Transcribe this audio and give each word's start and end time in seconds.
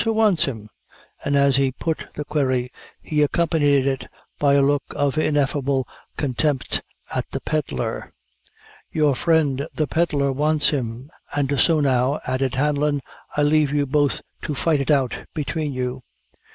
Who 0.03 0.13
wants 0.13 0.45
him?" 0.45 0.67
and 1.23 1.35
as 1.35 1.57
he 1.57 1.71
put 1.71 2.07
the 2.15 2.25
query 2.25 2.71
he 3.03 3.21
accompanied 3.21 3.85
it 3.85 4.07
by 4.39 4.55
a 4.55 4.61
look 4.63 4.81
of 4.95 5.15
ineffable 5.19 5.87
contempt 6.17 6.81
at 7.13 7.29
the 7.29 7.39
pedlar. 7.39 8.11
"Your 8.91 9.13
friend, 9.13 9.67
the 9.75 9.85
pedlar, 9.85 10.31
wants 10.31 10.69
him; 10.69 11.11
and 11.35 11.59
so 11.59 11.81
now," 11.81 12.19
added 12.25 12.55
Hanlon, 12.55 13.01
"I 13.37 13.43
leave 13.43 13.71
you 13.71 13.85
both 13.85 14.21
to 14.41 14.55
fight 14.55 14.79
it 14.81 14.89
out 14.89 15.15
between 15.35 15.71
you." 15.71 16.01